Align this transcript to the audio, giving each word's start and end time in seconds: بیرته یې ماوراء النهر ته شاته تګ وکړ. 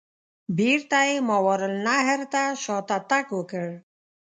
بیرته 0.57 0.99
یې 1.09 1.15
ماوراء 1.27 1.69
النهر 1.73 2.21
ته 2.33 2.43
شاته 2.63 2.97
تګ 3.09 3.25
وکړ. 3.37 3.67